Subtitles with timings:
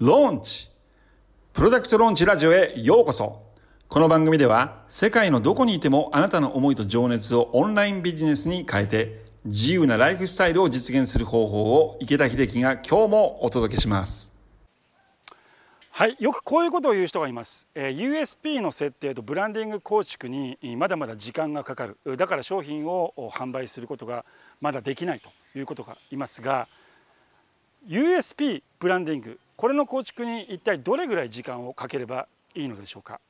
[0.00, 0.70] ローンチ
[1.52, 3.42] プロダクトローンチラジオへようこそ。
[3.86, 14.34] この番組では世界のどこにいてもあなたの思いと情熱をオンラインビジネスに変えて自由なライフスタイルを実現する方法を池田秀樹が今日もお届けします。
[15.90, 22.16] はいよくこういうことを言う人がいます、えー、USP の設定とブランディング構築にまだまだ時間がかかる。
[22.16, 24.24] だから商品を販売することが
[24.62, 25.28] まだできないと
[25.58, 26.68] いうことがいますが
[27.86, 33.20] USP ブランディングこれの構築に一体どれぐらい時間をかければいいのでしょうか、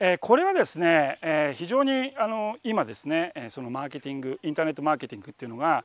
[0.00, 5.84] え、これはですね、え、非常にあの今ですねそのマーケティングインターネットマーケティングっていうのが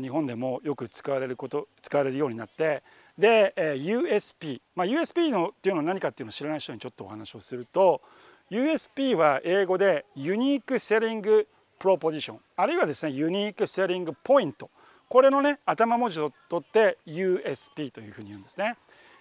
[0.00, 2.82] 日本でもよく使われること使われるようになって
[3.18, 8.00] で、え、USP、まあ、USP のっていうのは何かっていうのを知らない人にちょっとお話をすると
[8.50, 11.46] USP は英語でユニークセリング
[11.78, 14.70] プロポジションあるいはですねユニークセリングポイント
[15.10, 18.78] これのね頭文字を取って USP というふうに言うんですね。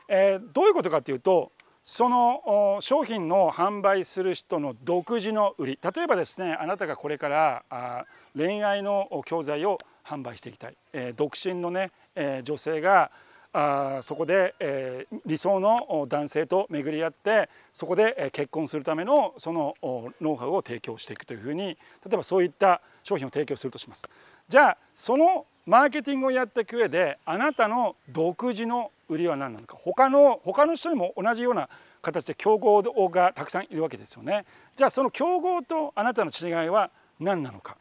[0.08, 1.52] えー、どういうことかというと
[1.84, 13.10] その商品の販売する人の独自の売り例えばですねあなたがこれからあ恋愛の教材を販売していきたい、えー、独身のね、えー、女性が
[13.54, 21.78] あそこで、えー、理想の男性と巡り合ってそこでえ結婚するためのそのノウハウを提供していくというふうに例
[22.14, 24.10] えばそういった商品を提供するとします。
[24.50, 29.78] じゃあそのマーケティングをやっていく上であなたの独自の売りは何なのか。
[29.80, 31.70] 他の他の人にも同じような
[32.02, 34.46] 形で競合がたくさんいるわけですよね。
[34.76, 37.78] じゃあその競合とあなたの違いは何なのか。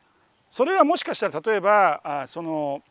[0.51, 2.83] それはもしかしたら例えばあその、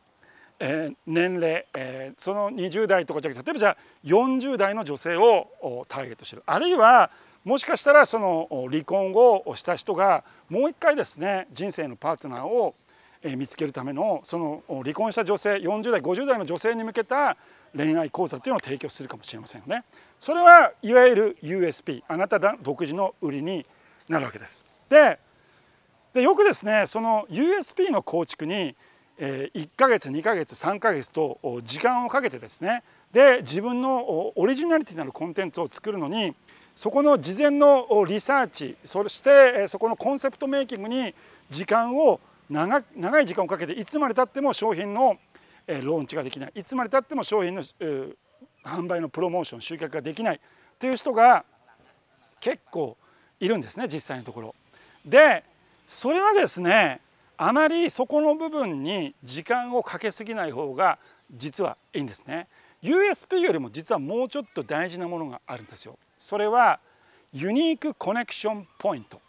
[0.59, 6.43] えー、年齢、えー、その20代とかじゃなくて例えばじゃあ40代の女性をターゲットしてる。
[6.45, 7.11] あるいは
[7.43, 12.73] もしかしたらその離婚をした人がもう一回ですね人生のパートナーを
[13.35, 17.37] 見つけるためのその離婚した女性40代50代の女性に向けた
[17.75, 19.83] 恋愛講座っていうのを提供するかもしれませんよね。
[20.19, 23.65] それはいわゆる USP あなた独自の売りに
[24.07, 24.63] なるわけです。
[24.89, 25.19] で
[26.13, 28.75] でよくですねその USP の構築に、
[29.17, 36.33] え1ヶ月2ヶ月3ヶ月と時間をかけてですねで自分のオリジナリティなるコンテンツを作るのに
[36.75, 41.13] そこの事前のリサーチそしてそこのコンセプトメイキングに
[41.49, 42.19] 時間を
[42.49, 45.17] 長長い時間をかけていつまでたっても商品の
[45.67, 47.63] ローンチができないいつまでたっても商品の
[48.63, 50.39] 販売のプロモーション集客ができない
[50.79, 51.43] という人が
[52.39, 52.97] 結構
[53.39, 54.55] いるんですね実際のところ。
[55.05, 55.43] で
[55.87, 57.01] それはですね
[57.37, 60.97] あまりそこの部分に時間をかけすぎない方が
[61.31, 62.47] 実はいいんですね。
[62.81, 65.97] USP よりも実はもうちょっと大事なものがあるんですよ。
[66.19, 66.79] それは
[67.33, 69.19] Unique Connection Point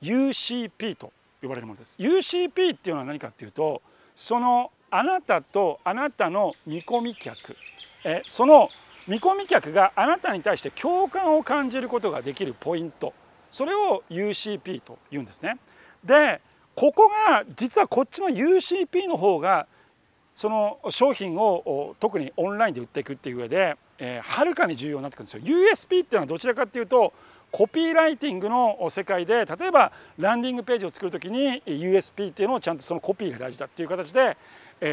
[0.00, 1.12] UCP と
[1.42, 3.82] 呼ばれるものです UCP っていうのは何かっていうと
[4.16, 7.56] そのあなたとあなたの見込み客
[8.04, 8.68] えその
[9.06, 13.14] 見込み客があなたに対して共感を感じることができるポイント
[13.50, 15.58] それを UCP と言うんですね。
[16.04, 16.40] で
[16.76, 19.66] ここが実はこっちの UCP の方が
[20.36, 25.42] その商品を特にオンラインで売っていくっていう上で、えー、はるかに重要になってくるんですよ。
[25.42, 27.12] USP っていうのはどちらかっていうと
[27.50, 34.36] コピーライティングの世界で例えばランディングページを作る時に USP っていうのをちゃんとそのコピーが大事だっていう形で、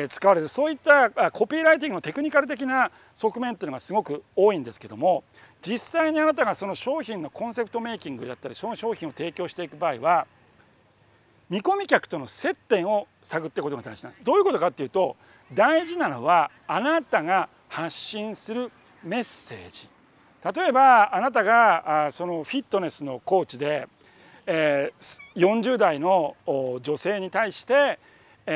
[0.10, 5.24] 使われるそういったコピーライティングのテクニカル的な側面っていうのがすごく多いんですけども
[5.66, 10.28] 実際にあなたがその商品のコンセプトメイキングだったりその商品を提供していく場合は
[11.50, 14.24] 見込み客との接点を探っていくことが大事なんです。
[14.26, 15.16] どういうことかっていうと
[15.54, 18.70] 大事なのはあなたが発信する
[19.04, 19.88] メッセージ
[20.44, 23.88] 例えばあなたがそのフィットネスのコーチで、
[24.46, 26.36] 40代の
[26.82, 28.00] 女性に対して、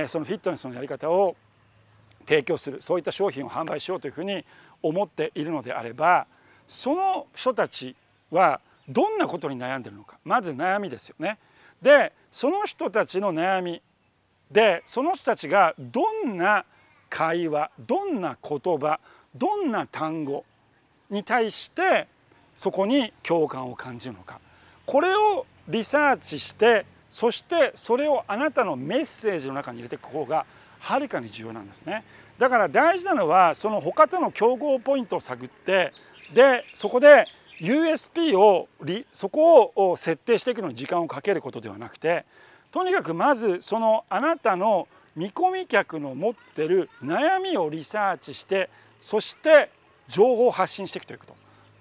[0.07, 1.35] そのフィットネスのやり方を
[2.25, 4.45] 提供するそういった商品を販売しようというふうに
[4.81, 6.27] 思っているのであれば
[6.67, 7.95] その人たち
[8.29, 11.37] はどんなことに悩んでるのかまず悩みですよね。
[11.81, 13.81] でその人たちの悩み
[14.51, 16.63] でその人たちがどんな
[17.09, 18.99] 会話どんな言葉
[19.35, 20.45] どんな単語
[21.11, 22.07] に対して
[22.55, 24.39] そこに共感を感じるのか。
[24.85, 30.45] これをリサーチしてそしてそれをあなたのメッセージの中に入れていく方が
[30.79, 32.03] はるかに重要なんですね。
[32.39, 35.93] だから大事なのはその他との競合ポイントを探って
[36.33, 37.25] でそこで
[37.59, 38.67] USP を
[39.13, 42.25] そこを設定していくのに時間をかけることではなくて
[42.71, 48.69] とにかくまずそのあなたの見込み客の持ってる悩みをリサーチして
[49.01, 49.69] そして
[50.07, 51.35] 情報を発信していくということ。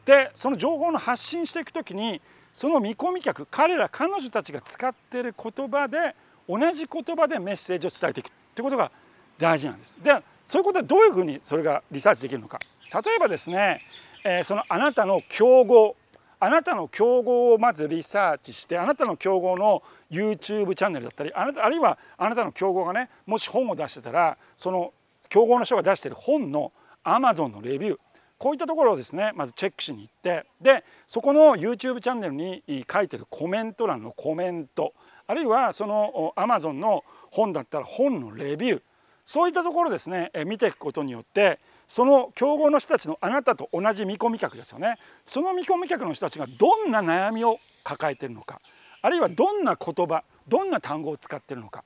[0.06, 2.20] でその情報の発信していく時に
[2.52, 6.14] その見込み客彼ら彼女たちが使っている言葉で
[6.49, 8.31] 同じ言葉でメッセージを伝えていく。
[8.55, 8.90] ということが
[9.38, 9.99] 大事なんです。
[10.02, 10.11] で
[10.49, 12.58] そういうことはどういうふうにそれがリサーチできるのか。
[12.93, 13.82] 例えばですね、
[14.25, 15.96] えー、そのあなたの競合。
[16.43, 24.94] あなたの競合をまずリサーチしてあなたの競合の YouTube チャンネルだったりあなたあるいはあなたの競合がねもし本を出してたらその
[25.28, 26.72] 競合の人が出してる本の
[27.05, 27.99] Amazon のレビュー
[28.40, 34.94] こういったところをですねまずチェックしに行ってでそこの YouTube チャンネルに書いてるコメント欄のコメント
[35.26, 38.82] あるいはその Amazon の本だったら本のレビュー
[39.26, 44.96] そういったところですね見ていくことによってその競合の人たちのあなたと同じ見込み客ですよね。
[45.26, 48.60] その見込み客の人たちがどんな悩みを抱えてるのか
[49.02, 51.84] あるいはどんな言葉どんな単語を使ってるのか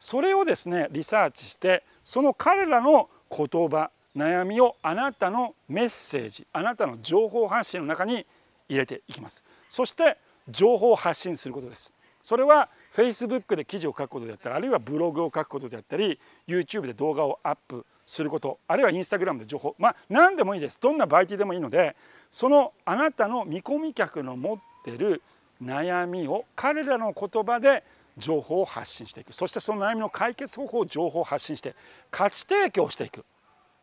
[0.00, 8.26] それをですねリサーチしてその彼らの言葉悩みをあなたのメッセージあなたの情報発信の中に
[8.68, 9.42] 入れていきます。
[9.68, 10.18] そして
[10.48, 11.92] 情報を発信することです。
[12.22, 20.78] それは Facebook で記事を書くことであったりあるいはブログを書くことであったり YouTube で動画をアップすることあるいはインスタグラムで情報まあ何でもいいです。
[20.80, 21.96] どんな媒体でもいいので
[22.32, 25.22] そのあなたの見込み客の持ってる
[25.62, 27.84] 悩みを彼らの言葉で
[28.16, 29.32] 情報を発信していく。
[29.32, 31.74] そしてその悩みの解決方法を情報を発信して
[32.10, 33.24] 価値提供していく。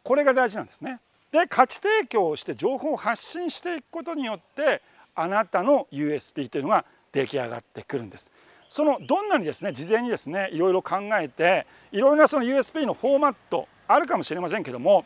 [0.04, 1.00] これが大事なんですね。
[1.32, 4.82] で価値提供をして情報を発信していくことによって
[5.16, 8.32] あなたの USP というのが出来上がってくるんです。
[8.70, 15.04] そのどんなにですね事前にですねいろいろ考えていろいろなその USP のフォーマットあるかもしれませんけども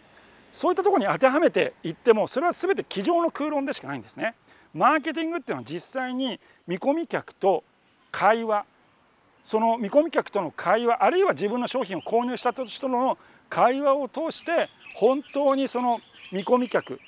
[0.53, 4.35] そういったとこに当てはめていってもそれは全て机上の空論でしかないんですね。
[4.73, 7.63] マーケティングっていうのは実際に見込み客と
[8.11, 8.65] 会話
[9.45, 16.01] その見込み客との会話あるいは自分の商品を購入した人の会話を通して本当にその
[16.31, 16.99] 見込み客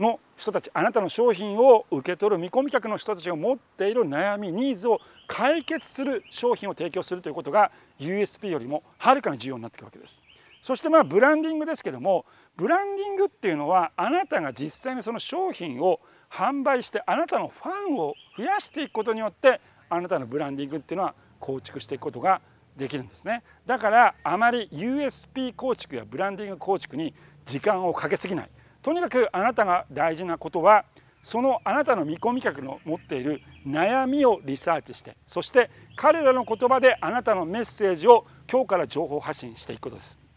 [0.00, 4.98] の人たちあなたの商品を受け取る見込み客の人たちが持っている悩みニーズを
[5.28, 7.70] 解決する商品を提供するということが
[8.00, 10.22] USP よりもはるかに重要になってくるわけです。
[10.62, 12.24] そしてまあブランディングですけども
[12.56, 16.00] ブランディングっていうのはあなたが実際にその商品を
[16.30, 19.60] 販売してあなたのファンを増やしていくことによって
[19.90, 21.14] あなたのブランディングっていうのは
[21.44, 22.40] 構築していくことが
[22.74, 23.42] できるんですね。
[23.66, 27.12] だからあまり USP 構築やブランディング構築に
[27.44, 28.48] 時間をかけすぎない。
[28.80, 30.86] とにかくあなたが大事なことは
[31.22, 40.34] そのあなたの見込み客の持っている悩みをリサーチしてそして彼らの言葉であなたのメッセージを今日から情報発信していくことです。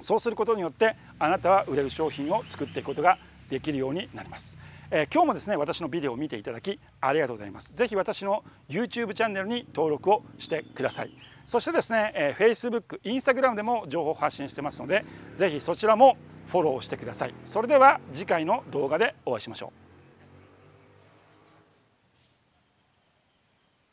[0.00, 3.18] そうすることによってあなたは売れる商品を作っていくことが
[3.50, 4.56] できるようになります、
[4.90, 7.74] えー、今日もですね私のビデオを見ていただきありがとうございます。
[7.74, 11.10] ぜひ私の YouTube チャンネルに登録をしてください。
[11.46, 15.04] そしてですね、えー、Facebook、Instagram でも情報発信してますので
[15.36, 16.16] ぜひそちらも
[16.48, 17.34] フォローしてください。
[17.44, 19.85] それでは次回の動画でお会いしましょう。